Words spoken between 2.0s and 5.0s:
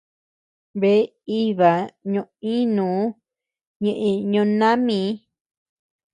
ño-ínuu ñeʼë Ñoo nami.